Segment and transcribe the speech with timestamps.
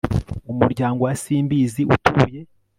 [0.51, 2.39] umuryango wa simbizi utuye